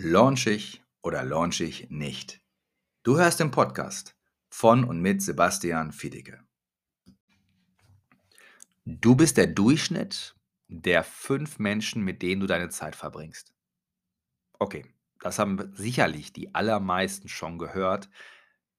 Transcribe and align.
Launch 0.00 0.46
ich 0.46 0.80
oder 1.02 1.24
launch 1.24 1.60
ich 1.60 1.90
nicht? 1.90 2.40
Du 3.02 3.18
hörst 3.18 3.40
den 3.40 3.50
Podcast 3.50 4.14
von 4.48 4.84
und 4.84 5.00
mit 5.00 5.20
Sebastian 5.20 5.90
Fiedicke. 5.90 6.40
Du 8.84 9.16
bist 9.16 9.38
der 9.38 9.48
Durchschnitt 9.48 10.36
der 10.68 11.02
fünf 11.02 11.58
Menschen, 11.58 12.04
mit 12.04 12.22
denen 12.22 12.40
du 12.40 12.46
deine 12.46 12.68
Zeit 12.68 12.94
verbringst. 12.94 13.52
Okay, 14.60 14.86
das 15.18 15.40
haben 15.40 15.74
sicherlich 15.74 16.32
die 16.32 16.54
allermeisten 16.54 17.28
schon 17.28 17.58
gehört, 17.58 18.08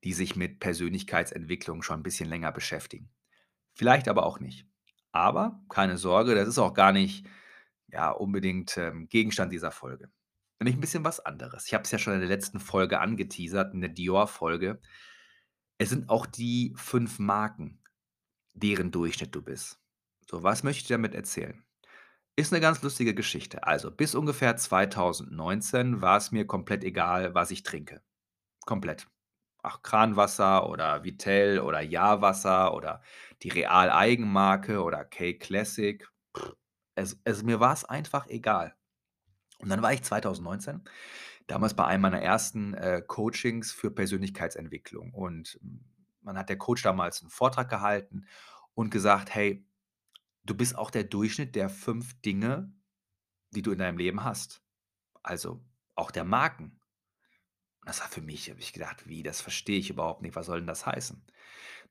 die 0.05 0.13
sich 0.13 0.37
mit 0.37 0.61
Persönlichkeitsentwicklung 0.61 1.81
schon 1.81 1.99
ein 1.99 2.03
bisschen 2.03 2.29
länger 2.29 2.53
beschäftigen. 2.53 3.09
Vielleicht 3.73 4.07
aber 4.07 4.25
auch 4.25 4.39
nicht. 4.39 4.65
Aber 5.11 5.61
keine 5.67 5.97
Sorge, 5.97 6.33
das 6.33 6.47
ist 6.47 6.59
auch 6.59 6.73
gar 6.73 6.93
nicht 6.93 7.27
ja, 7.87 8.09
unbedingt 8.09 8.77
ähm, 8.77 9.09
Gegenstand 9.09 9.51
dieser 9.51 9.71
Folge. 9.71 10.09
Nämlich 10.59 10.77
ein 10.77 10.81
bisschen 10.81 11.05
was 11.05 11.19
anderes. 11.21 11.67
Ich 11.67 11.73
habe 11.73 11.83
es 11.83 11.91
ja 11.91 11.97
schon 11.97 12.13
in 12.13 12.19
der 12.19 12.29
letzten 12.29 12.59
Folge 12.59 12.99
angeteasert, 12.99 13.73
in 13.73 13.81
der 13.81 13.89
Dior-Folge. 13.89 14.81
Es 15.77 15.89
sind 15.89 16.09
auch 16.09 16.25
die 16.25 16.73
fünf 16.75 17.17
Marken, 17.19 17.81
deren 18.53 18.91
Durchschnitt 18.91 19.33
du 19.33 19.41
bist. 19.41 19.79
So, 20.29 20.43
was 20.43 20.63
möchte 20.63 20.81
ich 20.81 20.87
damit 20.87 21.15
erzählen? 21.15 21.63
Ist 22.35 22.53
eine 22.53 22.61
ganz 22.61 22.81
lustige 22.81 23.15
Geschichte. 23.15 23.63
Also, 23.65 23.89
bis 23.89 24.15
ungefähr 24.15 24.55
2019 24.57 26.01
war 26.01 26.17
es 26.17 26.31
mir 26.31 26.45
komplett 26.45 26.83
egal, 26.83 27.33
was 27.35 27.51
ich 27.51 27.63
trinke. 27.63 28.01
Komplett. 28.65 29.07
Ach, 29.61 29.81
Kranwasser 29.81 30.69
oder 30.69 31.03
Vitell 31.03 31.59
oder 31.59 31.81
Ja-Wasser 31.81 32.73
oder 32.73 33.01
die 33.43 33.49
Real-Eigenmarke 33.49 34.81
oder 34.81 35.03
K-Classic. 35.03 36.07
Es, 36.95 37.19
es, 37.23 37.43
mir 37.43 37.59
war 37.59 37.73
es 37.73 37.85
einfach 37.85 38.27
egal. 38.27 38.75
Und 39.59 39.69
dann 39.69 39.81
war 39.81 39.93
ich 39.93 40.03
2019 40.03 40.81
damals 41.47 41.73
bei 41.73 41.85
einem 41.85 42.01
meiner 42.01 42.21
ersten 42.21 42.73
äh, 42.73 43.01
Coachings 43.05 43.71
für 43.71 43.91
Persönlichkeitsentwicklung. 43.91 45.13
Und 45.13 45.59
hm, 45.61 45.83
man 46.21 46.37
hat 46.37 46.49
der 46.49 46.57
Coach 46.57 46.83
damals 46.83 47.21
einen 47.21 47.29
Vortrag 47.29 47.69
gehalten 47.69 48.25
und 48.73 48.91
gesagt, 48.91 49.33
hey, 49.33 49.65
du 50.43 50.55
bist 50.55 50.77
auch 50.77 50.91
der 50.91 51.03
Durchschnitt 51.03 51.55
der 51.55 51.69
fünf 51.69 52.19
Dinge, 52.21 52.71
die 53.51 53.61
du 53.61 53.71
in 53.71 53.79
deinem 53.79 53.97
Leben 53.97 54.23
hast. 54.23 54.61
Also 55.23 55.63
auch 55.95 56.11
der 56.11 56.23
Marken. 56.23 56.78
Das 57.85 58.01
war 58.01 58.07
für 58.09 58.21
mich, 58.21 58.49
habe 58.49 58.59
ich 58.59 58.73
gedacht, 58.73 59.07
wie, 59.07 59.23
das 59.23 59.41
verstehe 59.41 59.79
ich 59.79 59.89
überhaupt 59.89 60.21
nicht. 60.21 60.35
Was 60.35 60.45
soll 60.45 60.59
denn 60.59 60.67
das 60.67 60.85
heißen? 60.85 61.25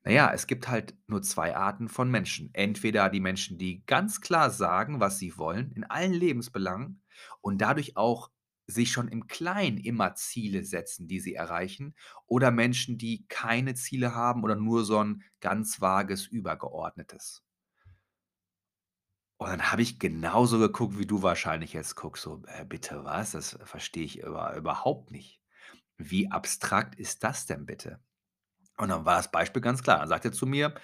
Naja, 0.03 0.31
es 0.33 0.47
gibt 0.47 0.67
halt 0.67 0.95
nur 1.07 1.21
zwei 1.21 1.55
Arten 1.55 1.89
von 1.89 2.09
Menschen. 2.11 2.51
Entweder 2.53 3.09
die 3.09 3.19
Menschen, 3.19 3.57
die 3.57 3.83
ganz 3.85 4.21
klar 4.21 4.49
sagen, 4.51 4.99
was 4.99 5.19
sie 5.19 5.37
wollen, 5.37 5.71
in 5.73 5.83
allen 5.85 6.13
Lebensbelangen 6.13 7.03
und 7.41 7.59
dadurch 7.61 7.97
auch 7.97 8.31
sich 8.67 8.91
schon 8.91 9.07
im 9.09 9.27
Kleinen 9.27 9.77
immer 9.77 10.15
Ziele 10.15 10.63
setzen, 10.63 11.07
die 11.07 11.19
sie 11.19 11.33
erreichen, 11.35 11.95
oder 12.27 12.51
Menschen, 12.51 12.97
die 12.97 13.25
keine 13.27 13.73
Ziele 13.75 14.15
haben 14.15 14.43
oder 14.43 14.55
nur 14.55 14.85
so 14.85 15.03
ein 15.03 15.23
ganz 15.41 15.81
vages, 15.81 16.27
übergeordnetes. 16.27 17.43
Und 19.37 19.49
dann 19.49 19.71
habe 19.71 19.81
ich 19.81 19.99
genauso 19.99 20.59
geguckt, 20.59 20.97
wie 20.99 21.05
du 21.07 21.21
wahrscheinlich 21.23 21.73
jetzt 21.73 21.95
guckst, 21.95 22.23
so: 22.23 22.41
„Äh, 22.47 22.63
bitte 22.65 23.03
was? 23.05 23.31
Das 23.31 23.57
verstehe 23.65 24.03
ich 24.05 24.19
über 24.19 24.55
überhaupt 24.55 25.11
nicht. 25.11 25.38
Wie 26.01 26.31
abstrakt 26.31 26.95
ist 26.95 27.23
das 27.25 27.45
denn 27.45 27.65
bitte?“ 27.65 27.99
Und 28.77 28.89
dann 28.89 29.05
war 29.05 29.17
das 29.17 29.31
Beispiel 29.31 29.61
ganz 29.61 29.83
klar. 29.83 29.99
Dann 29.99 30.09
sagt 30.09 30.25
er 30.25 30.31
zu 30.33 30.45
mir: 30.47 30.75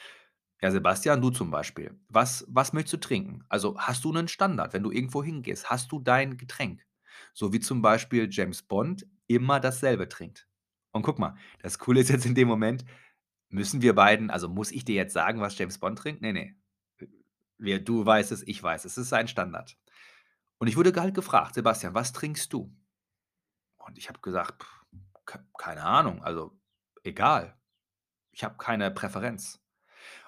„Ja, 0.61 0.71
Sebastian, 0.71 1.21
du 1.21 1.31
zum 1.31 1.51
Beispiel, 1.51 1.99
was 2.09 2.45
was 2.49 2.73
möchtest 2.73 2.93
du 2.95 2.97
trinken? 2.99 3.43
Also, 3.49 3.77
hast 3.79 4.05
du 4.05 4.11
einen 4.13 4.27
Standard, 4.29 4.73
wenn 4.73 4.83
du 4.83 4.91
irgendwo 4.91 5.23
hingehst? 5.23 5.69
Hast 5.69 5.91
du 5.91 5.99
dein 5.99 6.37
Getränk?“ 6.37 6.85
So 7.33 7.53
wie 7.53 7.59
zum 7.61 7.81
Beispiel 7.81 8.29
James 8.31 8.63
Bond 8.63 9.07
immer 9.27 9.59
dasselbe 9.59 10.09
trinkt. 10.09 10.47
Und 10.93 11.03
guck 11.03 11.19
mal, 11.19 11.35
das 11.61 11.79
Coole 11.79 12.01
ist 12.01 12.09
jetzt 12.09 12.25
in 12.25 12.35
dem 12.35 12.47
Moment, 12.49 12.85
müssen 13.49 13.81
wir 13.83 13.95
beiden 13.95 14.31
also, 14.31 14.49
muss 14.49 14.71
ich 14.71 14.85
dir 14.85 14.95
jetzt 14.95 15.13
sagen, 15.13 15.41
was 15.41 15.57
James 15.57 15.79
Bond 15.79 15.99
trinkt? 15.99 16.21
Ne, 16.21 16.33
ne. 16.33 16.55
Wir 17.57 17.83
du 17.83 18.05
weißt 18.05 18.31
es, 18.31 18.43
ich 18.47 18.61
weiß 18.63 18.85
es. 18.85 18.93
Es 18.93 18.97
ist 18.99 19.09
sein 19.09 19.27
Standard. 19.27 19.77
Und 20.59 20.67
ich 20.69 20.77
wurde 20.77 20.93
halt 21.01 21.15
gefragt: 21.15 21.55
„Sebastian, 21.55 21.93
was 21.95 22.13
trinkst 22.13 22.53
du?“ 22.53 22.73
Und 23.77 23.97
ich 23.97 24.09
habe 24.09 24.19
gesagt: 24.19 24.63
„Pf, 24.63 24.67
k 24.69 24.84
keine 25.57 25.83
Ahnung, 25.83 26.23
also 26.23 26.57
egal. 27.03 27.57
Ich 28.31 28.43
habe 28.43 28.57
keine 28.57 28.91
Präferenz.“ 28.91 29.61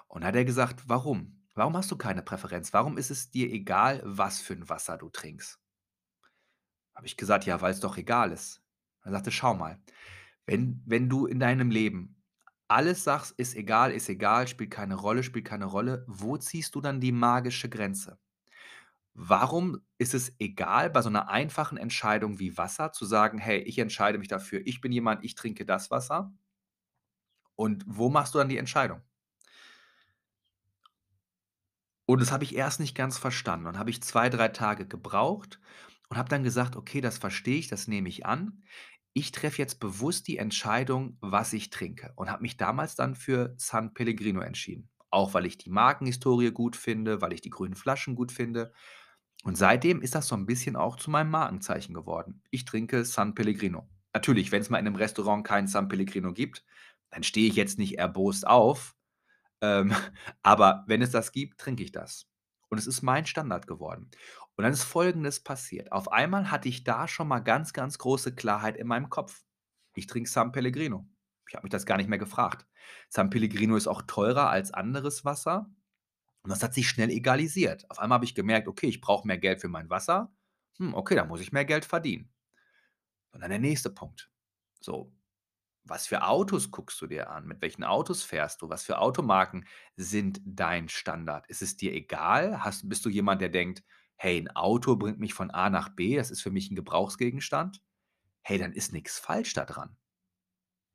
Und 0.08 0.24
hat 0.24 0.36
er 0.36 0.44
gesagt: 0.46 0.88
„Warum? 0.88 1.44
Warum 1.54 1.76
hast 1.76 1.90
du 1.90 1.96
keine 1.98 2.22
Präferenz? 2.22 2.72
Warum 2.74 2.98
ist 2.98 3.10
es 3.10 3.30
dir 3.30 3.50
egal, 3.52 4.02
was 4.04 4.40
für 4.42 4.54
'n 4.54 4.68
Wasser 4.68 4.98
du 4.98 5.10
trinkst?“ 5.10 5.58
Habe 6.94 7.06
ich 7.06 7.16
gesagt: 7.16 7.44
„Ja, 7.46 7.60
weil's 7.60 7.80
doch 7.80 7.96
egal 7.96 8.32
ist.“ 8.32 8.62
Er 9.02 9.12
sagte: 9.12 9.30
„Schau 9.30 9.54
mal, 9.54 9.80
wenn 10.46 10.82
wenn 10.86 11.08
du 11.08 11.26
in 11.26 11.40
deinem 11.40 11.70
Leben 11.70 12.22
alles 12.68 13.04
sagst: 13.04 13.34
„Ist 13.38 13.56
egal, 13.56 13.92
ist 13.92 14.08
egal, 14.08 14.48
spielt 14.48 14.70
keine 14.72 14.96
Rolle, 14.96 15.22
spielt 15.22 15.46
keine 15.46 15.66
Rolle“, 15.66 16.04
wo 16.08 16.36
ziehst 16.38 16.74
du 16.74 16.80
dann 16.82 17.00
die 17.00 17.12
magische 17.12 17.68
Grenze? 17.70 18.18
Warum 19.20 19.80
ist 19.98 20.14
es 20.14 20.32
egal, 20.38 20.90
bei 20.90 21.02
so 21.02 21.10
'ner 21.10 21.28
einfachen 21.28 21.76
Entscheidung 21.76 22.38
wie 22.38 22.56
Wasser 22.56 22.92
zu 22.92 23.04
sagen: 23.04 23.38
„Hey, 23.38 23.58
ich 23.62 23.78
entscheide 23.80 24.16
mich 24.18 24.28
dafür. 24.28 24.62
Ich 24.64 24.80
bin 24.80 24.92
jemand, 24.92 25.24
ich 25.24 25.34
trinke 25.34 25.66
das 25.66 25.90
Wasser.“ 25.90 26.32
Und 27.56 27.84
wo 27.86 28.08
machst 28.08 28.32
du 28.34 28.38
dann 28.38 28.48
die 28.48 28.56
Entscheidung? 28.56 29.02
Und 32.06 32.20
das 32.22 32.32
habe 32.32 32.44
ich 32.44 32.54
erst 32.56 32.80
nicht 32.80 32.94
ganz 32.94 33.18
verstanden. 33.18 33.66
Dann 33.66 33.78
habe 33.78 33.90
ich 33.90 34.02
2, 34.02 34.30
3 34.30 34.48
Tage 34.48 34.86
gebraucht 34.86 35.60
und 36.08 36.16
habe 36.16 36.28
dann 36.28 36.42
gesagt: 36.44 36.76
„Okay, 36.76 37.00
das 37.00 37.18
verstehe 37.18 37.58
ich, 37.58 37.68
das 37.68 37.86
nehme 37.88 38.08
ich 38.08 38.24
an. 38.26 38.62
Ich 39.12 39.32
treffe 39.32 39.58
jetzt 39.60 39.80
bewusst 39.80 40.28
die 40.28 40.38
Entscheidung, 40.38 41.16
was 41.20 41.52
ich 41.52 41.70
trinke“ 41.70 42.12
und 42.16 42.30
habe 42.30 42.42
mich 42.42 42.56
damals 42.56 42.94
dann 42.94 43.14
für 43.14 43.54
San 43.58 43.92
Pellegrino 43.94 44.40
entschieden. 44.40 44.88
Auch 45.10 45.34
weil 45.34 45.46
ich 45.46 45.58
die 45.58 45.70
Markenhistorie 45.70 46.50
gut 46.52 46.76
finde, 46.76 47.20
weil 47.20 47.32
ich 47.32 47.40
die 47.40 47.50
grünen 47.50 47.74
Flaschen 47.74 48.14
gut 48.14 48.32
finde. 48.32 48.72
Und 49.44 49.56
seitdem 49.56 50.02
ist 50.02 50.14
das 50.14 50.26
so 50.28 50.34
'n 50.34 50.46
bisschen 50.46 50.76
auch 50.76 50.96
zu 50.96 51.10
meinem 51.10 51.30
Markenzeichen 51.30 51.94
geworden. 51.94 52.42
Ich 52.50 52.64
trinke 52.64 53.04
San 53.04 53.34
Pellegrino. 53.34 53.88
Natürlich, 54.14 54.52
wenn's 54.52 54.70
mal 54.70 54.78
in 54.78 54.84
'nem 54.84 54.96
Restaurant 54.96 55.46
kein 55.46 55.66
San 55.68 55.88
Pellegrino 55.88 56.32
gibt, 56.32 56.64
dann 57.10 57.22
stehe 57.22 57.48
ich 57.48 57.56
jetzt 57.56 57.78
nicht 57.78 57.98
erbost 57.98 58.46
auf, 58.46 58.96
ähm, 59.62 59.92
aber 60.42 60.84
wenn 60.88 61.02
es 61.02 61.10
das 61.12 61.32
gibt, 61.32 61.58
trinke 61.60 61.82
ich 61.84 61.92
das. 61.92 62.28
Und 62.70 62.78
es 62.78 62.86
ist 62.86 63.02
mein 63.02 63.26
Standard 63.26 63.66
geworden. 63.66 64.10
Und 64.56 64.64
dann 64.64 64.72
ist 64.72 64.84
Folgendes 64.84 65.40
passiert. 65.42 65.92
Auf 65.92 66.12
einmal 66.12 66.50
hatte 66.50 66.68
ich 66.68 66.84
da 66.84 67.08
schon 67.08 67.28
mal 67.28 67.40
ganz, 67.40 67.72
ganz 67.72 67.98
große 67.98 68.34
Klarheit 68.34 68.76
in 68.76 68.86
meinem 68.88 69.10
Kopf. 69.10 69.42
Ich 69.94 70.06
trinke 70.06 70.30
San 70.30 70.52
Pellegrino. 70.52 71.08
Ich 71.48 71.54
habe 71.54 71.64
mich 71.64 71.72
das 71.72 71.86
gar 71.86 71.96
nicht 71.98 72.08
mehr 72.10 72.18
gefragt. 72.18 72.66
San 73.08 73.30
Pellegrino 73.30 73.76
ist 73.76 73.88
auch 73.88 74.02
teurer 74.02 74.50
als 74.50 74.72
anderes 74.74 75.24
Wasser 75.24 75.70
und 76.48 76.52
das 76.52 76.62
hat 76.64 76.74
sich 76.74 76.88
schnell 76.88 77.10
egalisiert. 77.10 77.90
Auf 77.90 77.98
einmal 78.00 78.16
habe 78.16 78.24
ich 78.24 78.34
gemerkt: 78.34 78.68
„Okay, 78.68 78.86
ich 78.88 79.00
brauche 79.00 79.26
mehr 79.26 79.38
Geld 79.38 79.60
für 79.60 79.68
mein 79.68 79.90
Wasser. 79.90 80.32
Hm, 80.78 80.94
okay, 80.94 81.14
dann 81.16 81.28
muss 81.28 81.40
ich 81.40 81.52
mehr 81.52 81.64
Geld 81.66 81.84
verdienen.“ 81.84 82.30
Und 83.34 83.40
dann 83.40 83.50
der 83.50 83.58
nächste 83.58 83.90
Punkt. 83.90 84.30
So, 84.80 85.12
was 85.84 86.06
für 86.08 86.24
Autos 86.26 86.70
guckst 86.70 87.00
du 87.02 87.08
dir 87.08 87.30
an? 87.30 87.46
Mit 87.46 87.62
welchen 87.62 87.84
Autos 87.84 88.22
fährst 88.24 88.62
du? 88.62 88.70
Was 88.70 88.84
für 88.84 88.98
Automarken 89.00 89.66
sind 89.96 90.40
dein 90.44 90.88
Standard? 90.88 91.46
Ist 91.48 91.62
es 91.62 91.76
dir 91.76 91.92
egal? 91.94 92.64
Hast 92.64 92.88
bist 92.88 93.04
du 93.06 93.10
jemand, 93.10 93.42
der 93.42 93.50
denkt: 93.50 93.84
„Hey, 94.16 94.38
'n 94.40 94.50
Auto 94.56 94.96
bringt 94.96 95.20
mich 95.20 95.34
von 95.34 95.50
A 95.50 95.70
nach 95.70 95.90
B, 95.90 96.16
das 96.16 96.30
ist 96.30 96.42
für 96.42 96.52
mich 96.52 96.70
'n 96.70 96.76
Gebrauchsgegenstand?“ 96.76 97.82
Hey, 98.42 98.58
dann 98.58 98.72
ist 98.72 98.92
nix 98.94 99.18
falsch 99.20 99.54
da 99.54 99.64
dran. 99.66 99.96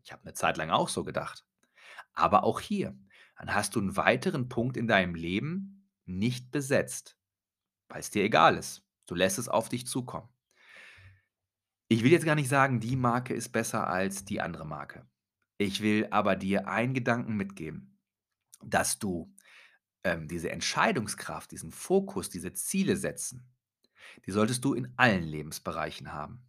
Ich 0.06 0.12
habe 0.12 0.24
'ne 0.26 0.34
Zeit 0.34 0.58
lang 0.58 0.70
auch 0.70 0.90
so 0.90 1.04
gedacht. 1.04 1.46
Aber 2.14 2.44
auch 2.44 2.60
hier, 2.62 2.98
dann 3.44 3.56
hast 3.56 3.76
du 3.76 3.82
'n 3.82 3.98
weiteren 3.98 4.48
Punkt 4.48 4.78
in 4.78 4.88
deinem 4.88 5.16
Leben 5.16 5.90
nicht 6.06 6.50
besetzt, 6.52 7.18
weil's 7.90 8.10
dir 8.10 8.24
egal 8.24 8.58
ist. 8.58 8.84
Du 9.08 9.16
lässt 9.16 9.38
es 9.38 9.50
auf 9.50 9.70
dich 9.70 9.86
zukommen. 9.86 10.30
Ich 11.90 12.04
will 12.04 12.12
jetzt 12.12 12.26
gar 12.26 12.36
nicht 12.36 12.48
sagen, 12.48 12.80
die 12.80 12.96
Marke 12.96 13.34
ist 13.34 13.50
besser 13.50 13.88
als 13.88 14.24
die 14.26 14.42
andere 14.42 14.66
Marke. 14.66 15.06
Ich 15.58 15.82
will 15.82 16.08
aber 16.12 16.36
dir 16.36 16.68
einen 16.68 16.94
Gedanken 16.94 17.36
mitgeben, 17.36 18.00
dass 18.64 19.00
du, 19.00 19.36
ähm, 20.04 20.28
diese 20.28 20.52
Entscheidungskraft, 20.52 21.52
diesen 21.52 21.72
Fokus, 21.72 22.30
diese 22.30 22.54
Ziele 22.54 22.98
setzen, 22.98 23.54
die 24.26 24.32
solltest 24.32 24.66
du 24.66 24.74
in 24.74 24.94
allen 24.98 25.24
Lebensbereichen 25.24 26.14
haben. 26.14 26.46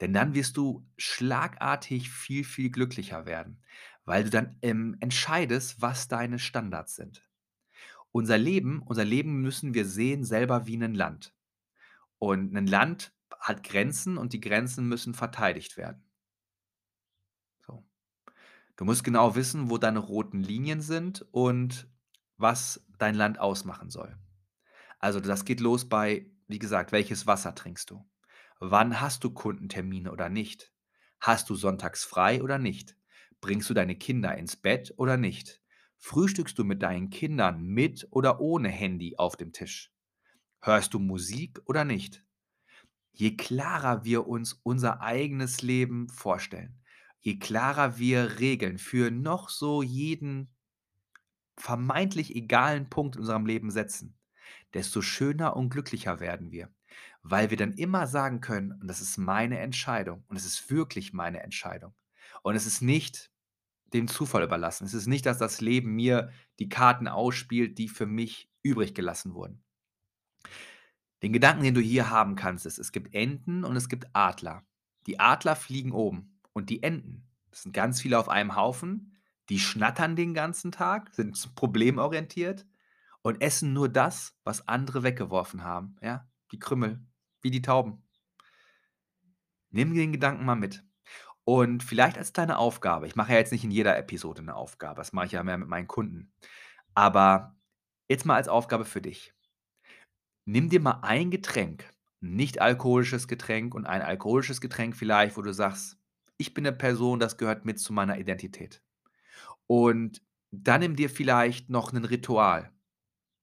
Denn 0.00 0.12
dann 0.12 0.34
wirst 0.34 0.56
du 0.56 0.88
schlagartig 0.98 2.10
viel, 2.10 2.44
viel 2.44 2.70
glücklicher 2.70 3.26
werden, 3.26 3.62
weil 4.06 4.24
du 4.24 4.30
dann, 4.30 4.56
ähm, 4.62 4.96
entscheidest, 5.00 5.80
was 5.82 6.08
deine 6.08 6.38
Standards 6.38 6.96
sind. 6.96 7.28
Unser 8.12 8.38
Leben 8.38 8.82
unser 8.82 9.04
Leben 9.04 9.42
müssen 9.42 9.74
wir 9.74 9.86
sehen 9.86 10.24
selber 10.24 10.66
wie 10.66 10.76
'nen 10.78 10.94
Land. 10.94 11.34
Und 12.18 12.52
'nen 12.52 12.66
Land 12.68 13.14
hat 13.40 13.64
Grenzen 13.64 14.18
und 14.18 14.32
die 14.34 14.40
Grenzen 14.40 14.88
müssen 14.88 15.14
verteidigt 15.14 15.76
werden. 15.78 16.02
So. 17.66 17.84
Du 18.76 18.84
musst 18.84 19.04
genau 19.04 19.36
wissen, 19.36 19.70
wo 19.70 19.78
deine 19.78 20.00
roten 20.00 20.40
Linien 20.42 20.80
sind 20.80 21.26
und 21.32 21.88
was 22.38 22.84
dein 22.98 23.14
Land 23.14 23.38
ausmachen 23.40 23.90
soll. 23.90 24.16
Also, 25.00 25.20
das 25.20 25.44
geht 25.44 25.60
los 25.60 25.88
bei, 25.88 26.30
wie 26.48 26.58
gesagt, 26.60 26.92
welches 26.92 27.26
Wasser 27.26 27.54
trinkst 27.54 27.90
du? 27.90 28.04
Wann 28.60 29.00
hast 29.00 29.24
du 29.24 29.30
Kundentermine 29.32 30.12
oder 30.12 30.28
nicht? 30.30 30.72
Hast 31.20 31.50
du 31.50 31.56
sonntags 31.56 32.04
frei 32.04 32.42
oder 32.42 32.58
nicht? 32.58 32.96
Bringst 33.44 33.68
du 33.68 33.74
deine 33.74 33.94
Kinder 33.94 34.38
ins 34.38 34.56
Bett 34.56 34.94
oder 34.96 35.18
nicht? 35.18 35.60
Frühstückst 35.98 36.58
du 36.58 36.64
mit 36.64 36.82
deinen 36.82 37.10
Kindern 37.10 37.62
mit 37.62 38.08
oder 38.10 38.40
ohne 38.40 38.70
Handy 38.70 39.16
auf 39.18 39.36
dem 39.36 39.52
Tisch? 39.52 39.92
Hörst 40.62 40.94
du 40.94 40.98
Musik 40.98 41.60
oder 41.66 41.84
nicht? 41.84 42.24
Je 43.12 43.36
klarer 43.36 44.02
wir 44.02 44.28
uns 44.28 44.54
unser 44.62 45.02
eigenes 45.02 45.60
Leben 45.60 46.08
vorstellen, 46.08 46.82
je 47.20 47.38
klarer 47.38 47.98
wir 47.98 48.38
Regeln 48.40 48.78
für 48.78 49.10
noch 49.10 49.50
so 49.50 49.82
jeden 49.82 50.56
vermeintlich 51.58 52.34
egalen 52.34 52.88
Punkt 52.88 53.16
in 53.16 53.20
unserem 53.20 53.44
Leben 53.44 53.70
setzen, 53.70 54.18
desto 54.72 55.02
schöner 55.02 55.54
und 55.54 55.68
glücklicher 55.68 56.18
werden 56.18 56.50
wir, 56.50 56.74
weil 57.22 57.50
wir 57.50 57.58
dann 57.58 57.74
immer 57.74 58.06
sagen 58.06 58.40
können, 58.40 58.72
und 58.72 58.88
das 58.88 59.02
ist 59.02 59.18
meine 59.18 59.58
Entscheidung 59.58 60.24
und 60.28 60.36
es 60.36 60.46
ist 60.46 60.70
wirklich 60.70 61.12
meine 61.12 61.42
Entscheidung. 61.42 61.94
Und 62.42 62.56
es 62.56 62.64
ist 62.64 62.80
nicht 62.80 63.33
dem 63.94 64.08
Zufall 64.08 64.42
überlassen. 64.42 64.84
Es 64.84 64.94
ist 64.94 65.06
nicht, 65.06 65.24
dass 65.24 65.38
das 65.38 65.60
Leben 65.60 65.94
mir 65.94 66.30
die 66.58 66.68
Karten 66.68 67.08
ausspielt, 67.08 67.78
die 67.78 67.88
für 67.88 68.06
mich 68.06 68.50
übrig 68.62 68.94
gelassen 68.94 69.34
wurden. 69.34 69.62
Den 71.22 71.32
Gedanken, 71.32 71.62
den 71.62 71.74
du 71.74 71.80
hier 71.80 72.10
haben 72.10 72.36
kannst, 72.36 72.66
ist, 72.66 72.78
es 72.78 72.92
gibt 72.92 73.14
Enten 73.14 73.64
und 73.64 73.76
es 73.76 73.88
gibt 73.88 74.08
Adler. 74.12 74.66
Die 75.06 75.20
Adler 75.20 75.56
fliegen 75.56 75.92
oben 75.92 76.38
und 76.52 76.68
die 76.70 76.82
Enten, 76.82 77.26
das 77.50 77.62
sind 77.62 77.72
ganz 77.72 78.00
viele 78.00 78.18
auf 78.18 78.28
einem 78.28 78.56
Haufen, 78.56 79.16
die 79.48 79.58
schnattern 79.58 80.16
den 80.16 80.34
ganzen 80.34 80.72
Tag, 80.72 81.14
sind 81.14 81.54
problemorientiert 81.54 82.66
und 83.22 83.40
essen 83.40 83.72
nur 83.72 83.88
das, 83.88 84.36
was 84.44 84.68
andere 84.68 85.02
weggeworfen 85.02 85.64
haben. 85.64 85.96
Ja, 86.02 86.28
die 86.52 86.58
Krümmel, 86.58 87.06
wie 87.40 87.50
die 87.50 87.62
Tauben. 87.62 88.02
Nimm 89.70 89.94
den 89.94 90.12
Gedanken 90.12 90.44
mal 90.44 90.56
mit. 90.56 90.84
Und 91.44 91.82
vielleicht 91.82 92.16
als 92.16 92.32
deine 92.32 92.58
Aufgabe, 92.58 93.06
ich 93.06 93.16
mache 93.16 93.32
ja 93.32 93.38
jetzt 93.38 93.52
nicht 93.52 93.64
in 93.64 93.70
jeder 93.70 93.98
Episode 93.98 94.40
eine 94.40 94.56
Aufgabe, 94.56 94.96
das 94.96 95.12
mache 95.12 95.26
ich 95.26 95.32
ja 95.32 95.42
mehr 95.42 95.58
mit 95.58 95.68
meinen 95.68 95.88
Kunden. 95.88 96.32
Aber 96.94 97.54
jetzt 98.08 98.24
mal 98.24 98.36
als 98.36 98.48
Aufgabe 98.48 98.84
für 98.84 99.02
dich. 99.02 99.34
Nimm 100.46 100.70
dir 100.70 100.80
mal 100.80 101.00
ein 101.02 101.30
Getränk, 101.30 101.84
ein 102.22 102.36
nicht 102.36 102.60
alkoholisches 102.60 103.28
Getränk 103.28 103.74
und 103.74 103.86
ein 103.86 104.02
alkoholisches 104.02 104.60
Getränk 104.60 104.96
vielleicht, 104.96 105.36
wo 105.36 105.42
du 105.42 105.52
sagst, 105.52 105.98
ich 106.36 106.54
bin 106.54 106.66
eine 106.66 106.76
Person, 106.76 107.20
das 107.20 107.36
gehört 107.36 107.64
mit 107.64 107.78
zu 107.78 107.92
meiner 107.92 108.18
Identität. 108.18 108.82
Und 109.66 110.22
dann 110.50 110.80
nimm 110.80 110.96
dir 110.96 111.10
vielleicht 111.10 111.70
noch 111.70 111.92
ein 111.92 112.04
Ritual, 112.04 112.72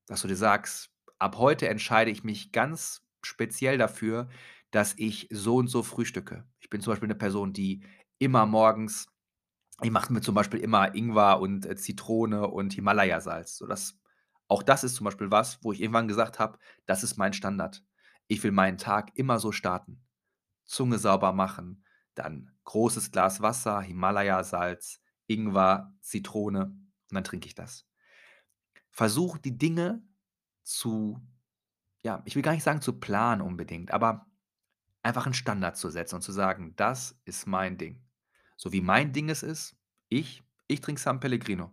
dass 0.08 0.22
du 0.22 0.28
dir 0.28 0.36
sagst, 0.36 0.92
ab 1.20 1.38
heute 1.38 1.68
entscheide 1.68 2.12
ich 2.12 2.24
mich 2.24 2.52
ganz 2.52 3.06
speziell 3.24 3.78
dafür, 3.78 4.30
dass 4.72 4.94
ich 4.98 5.28
so 5.32 5.58
und 5.58 5.68
so 5.68 5.84
frühstücke. 5.84 6.46
Ich 6.60 6.70
bin 6.70 6.82
zum 6.82 6.92
Beispiel 6.94 7.08
eine 7.08 7.16
Person, 7.16 7.54
die 7.54 7.84
immer 8.20 8.46
morgens 8.46 9.08
ich 9.82 9.92
mache 9.92 10.14
mir 10.14 10.22
zum 10.22 10.36
Beispiel 10.36 10.60
immer 10.60 10.94
Ingwer 10.96 11.40
und, 11.42 11.66
äh, 11.66 11.76
Zitrone 11.76 12.48
und 12.48 12.74
Himalayasalz. 12.74 13.58
So, 13.58 13.68
das 13.68 13.98
auch 14.48 14.64
das 14.64 14.84
ist 14.84 14.96
zum 14.96 15.06
Beispiel 15.06 15.32
was, 15.32 15.60
wo 15.64 15.72
ich 15.72 15.82
irgendwann 15.82 16.08
gesagt 16.08 16.40
habe: 16.40 16.60
„Das 16.86 17.04
ist 17.04 17.18
mein 17.18 17.34
Standard. 17.34 17.84
Ich 18.28 18.44
will 18.44 18.52
meinen 18.52 18.78
Tag 18.78 19.12
immer 19.16 19.40
so 19.40 19.52
starten. 19.52 20.04
Zunge 20.66 21.00
sauber 21.00 21.34
machen, 21.34 21.86
dann 22.16 22.52
großes 22.66 23.12
Glas 23.12 23.42
Wasser, 23.42 23.82
Himalayasalz, 23.82 25.02
Ingwer, 25.28 25.94
Zitrone 26.02 26.66
und 26.66 27.16
dann 27.16 27.24
trinke 27.26 27.48
ich 27.48 27.56
das.“ 27.56 27.88
Versuch 28.92 29.38
die 29.38 29.58
Dinge 29.58 30.04
zu 30.64 31.20
ja, 32.04 32.22
ich 32.26 32.36
will 32.36 32.44
gar 32.44 32.54
nicht 32.54 32.64
sagen 32.64 32.82
zu 32.82 33.00
planen 33.00 33.42
unbedingt, 33.42 33.92
aber 33.92 34.28
einfach 35.04 35.28
'n 35.28 35.34
Standard 35.34 35.78
zu 35.78 35.90
setzen 35.90 36.16
und 36.16 36.22
zu 36.22 36.32
sagen: 36.32 36.74
„Das 36.78 37.20
ist 37.26 37.48
mein 37.48 37.78
Ding.“ 37.78 38.02
So 38.58 38.72
wie 38.74 38.82
mein 38.82 39.14
Ding 39.14 39.30
es 39.30 39.44
ist, 39.44 39.76
ich 40.10 40.44
ich 40.68 40.82
trinke 40.82 41.02
San 41.02 41.20
Pellegrino. 41.20 41.72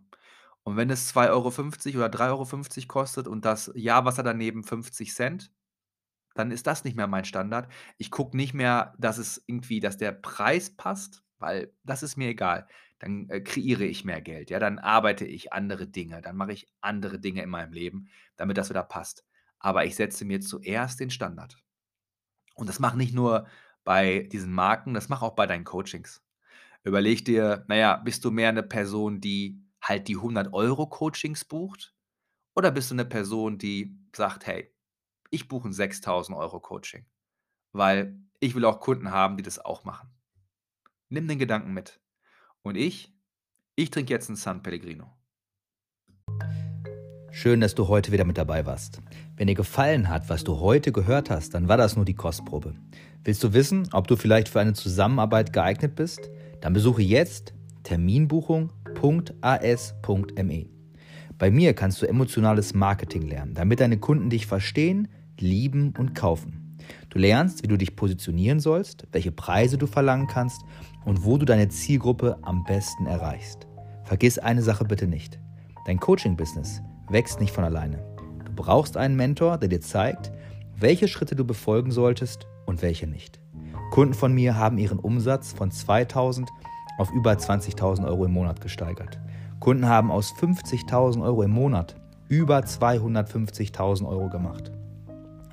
Und 0.64 0.76
wenn 0.76 0.90
es 0.90 1.08
2,50 1.08 1.96
€ 1.96 2.00
oder 2.00 2.08
3,50 2.10 2.86
€ 2.86 2.88
kostet 2.88 3.28
und 3.28 3.44
das 3.44 3.70
Jahrwasser 3.74 4.22
daneben 4.24 4.64
50 4.64 5.14
Cent, 5.14 5.52
dann 6.34 6.50
ist 6.52 6.66
das 6.66 6.84
nicht 6.84 6.96
mehr 6.96 7.06
mein 7.08 7.24
Standard. 7.26 7.70
Ich 7.98 8.10
gucke 8.12 8.36
nicht 8.36 8.54
mehr, 8.54 8.94
dass 8.98 9.18
es 9.18 9.42
irgendwie 9.46 9.80
dass 9.80 9.96
der 9.98 10.12
Preis 10.12 10.76
passt, 10.76 11.24
weil 11.38 11.72
das 11.84 12.02
ist 12.04 12.16
mir 12.16 12.28
egal. 12.30 12.66
Dann, 13.00 13.28
äh, 13.30 13.40
kreiere 13.42 13.84
ich 13.84 14.04
mehr 14.04 14.20
Geld, 14.22 14.50
ja, 14.50 14.58
dann 14.60 14.78
arbeite 14.80 15.26
ich 15.26 15.52
andere 15.52 15.86
Dinge, 15.88 16.22
dann 16.22 16.36
mache 16.36 16.52
ich 16.52 16.68
andere 16.82 17.18
Dinge 17.20 17.42
in 17.42 17.50
meinem 17.50 17.72
Leben, 17.72 18.08
damit 18.36 18.58
das 18.58 18.70
wieder 18.70 18.84
passt. 18.84 19.24
Aber 19.60 19.84
ich 19.86 19.96
setze 19.96 20.24
mir 20.26 20.40
zuerst 20.40 21.00
den 21.00 21.10
Standard. 21.10 21.58
Und 22.58 22.68
das 22.68 22.80
mach 22.80 22.94
nicht 22.94 23.14
nur 23.14 23.46
bei 23.84 24.28
diesen 24.32 24.52
Marken, 24.52 24.92
das 24.92 25.08
mach 25.08 25.22
auch 25.22 25.36
bei 25.36 25.46
deinen 25.46 25.64
Coachings. 25.64 26.22
Überleg 26.84 27.24
dir, 27.24 27.64
na 27.68 27.76
ja, 27.76 27.96
bist 27.96 28.24
du 28.24 28.30
mehr 28.32 28.52
'ne 28.52 28.62
Person, 28.64 29.20
die 29.20 29.60
halt 29.82 30.08
die 30.08 30.16
100 30.18 30.52
€ 30.54 30.86
Coachings 30.88 31.44
bucht? 31.44 31.94
Oder 32.56 32.70
bist 32.72 32.90
du 32.90 32.96
'ne 32.96 33.04
Person, 33.06 33.58
die 33.58 33.98
sagt: 34.16 34.46
„Hey, 34.46 34.72
ich 35.30 35.48
buche 35.48 35.68
'n 35.68 35.72
6.000 35.74 36.36
€ 36.38 36.60
Coaching, 36.60 37.06
weil 37.72 38.18
ich 38.40 38.54
will 38.56 38.64
auch 38.66 38.80
Kunden 38.80 39.10
haben, 39.12 39.36
die 39.38 39.44
das 39.44 39.58
auch 39.64 39.84
machen.“ 39.84 40.10
Nimm 41.10 41.28
den 41.28 41.38
Gedanken 41.40 41.72
mit. 41.74 42.00
Und 42.62 42.76
ich 42.76 43.14
ich 43.76 43.90
trinke 43.90 44.12
jetzt 44.14 44.30
'n 44.30 44.36
San 44.36 44.62
Pellegrino. 44.62 45.17
Schön, 47.40 47.60
dass 47.60 47.76
du 47.76 47.86
heute 47.86 48.10
wieder 48.10 48.24
mit 48.24 48.36
dabei 48.36 48.66
warst. 48.66 49.00
Wenn 49.36 49.46
dir 49.46 49.54
gefallen 49.54 50.08
hat, 50.08 50.28
was 50.28 50.42
du 50.42 50.58
heute 50.58 50.90
gehört 50.90 51.30
hast, 51.30 51.54
dann 51.54 51.68
war 51.68 51.76
das 51.76 51.94
nur 51.94 52.04
die 52.04 52.16
Kostprobe. 52.16 52.74
Willst 53.22 53.44
du 53.44 53.52
wissen, 53.52 53.88
ob 53.92 54.08
du 54.08 54.16
vielleicht 54.16 54.48
für 54.48 54.58
eine 54.58 54.72
Zusammenarbeit 54.72 55.52
geeignet 55.52 55.94
bist? 55.94 56.32
Dann 56.60 56.72
besuche 56.72 57.00
jetzt 57.00 57.54
terminbuchung.as.me. 57.84 60.66
Bei 61.38 61.50
mir 61.52 61.74
kannst 61.74 62.02
du 62.02 62.06
emotionales 62.06 62.74
Marketing 62.74 63.22
lernen, 63.22 63.54
damit 63.54 63.78
deine 63.78 63.98
Kunden 63.98 64.30
dich 64.30 64.48
verstehen, 64.48 65.06
lieben 65.38 65.94
und 65.96 66.16
kaufen. 66.16 66.76
Du 67.08 67.20
lernst, 67.20 67.62
wie 67.62 67.68
du 67.68 67.76
dich 67.76 67.94
positionieren 67.94 68.58
sollst, 68.58 69.06
welche 69.12 69.30
Preise 69.30 69.78
du 69.78 69.86
verlangen 69.86 70.26
kannst 70.26 70.62
und 71.04 71.24
wo 71.24 71.38
du 71.38 71.44
deine 71.44 71.68
Zielgruppe 71.68 72.36
am 72.42 72.64
besten 72.64 73.06
erreichst. 73.06 73.68
Vergiss 74.02 74.40
eine 74.40 74.62
Sache 74.62 74.84
bitte 74.84 75.06
nicht. 75.06 75.38
Dein 75.86 76.00
Coaching-Business 76.00 76.82
wächst 77.08 77.40
nicht 77.40 77.52
von 77.52 77.64
alleine. 77.64 78.04
Du 78.44 78.52
brauchst 78.54 78.96
einen 78.96 79.16
Mentor, 79.16 79.58
der 79.58 79.68
dir 79.68 79.80
zeigt, 79.80 80.32
welche 80.76 81.08
Schritte 81.08 81.36
du 81.36 81.44
befolgen 81.44 81.90
solltest 81.90 82.46
und 82.66 82.82
welche 82.82 83.06
nicht. 83.06 83.40
Kunden 83.90 84.14
von 84.14 84.32
mir 84.32 84.56
haben 84.56 84.78
ihren 84.78 84.98
Umsatz 84.98 85.52
von 85.52 85.70
2000 85.70 86.48
auf 86.98 87.10
über 87.12 87.32
20.000 87.32 88.06
Euro 88.06 88.24
im 88.24 88.32
Monat 88.32 88.60
gesteigert. 88.60 89.18
Kunden 89.60 89.88
haben 89.88 90.10
aus 90.10 90.32
50.000 90.34 91.22
Euro 91.22 91.42
im 91.42 91.50
Monat 91.50 91.96
über 92.28 92.58
250.000 92.58 94.06
Euro 94.06 94.28
gemacht. 94.28 94.70